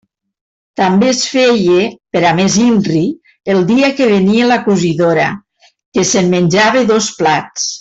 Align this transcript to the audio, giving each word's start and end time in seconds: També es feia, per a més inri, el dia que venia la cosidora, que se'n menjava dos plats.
També 0.79 1.09
es 1.15 1.19
feia, 1.33 1.81
per 2.15 2.23
a 2.29 2.31
més 2.39 2.55
inri, 2.63 3.03
el 3.57 3.61
dia 3.73 3.91
que 4.01 4.09
venia 4.15 4.49
la 4.53 4.59
cosidora, 4.65 5.27
que 5.99 6.09
se'n 6.15 6.35
menjava 6.37 6.85
dos 6.95 7.13
plats. 7.23 7.73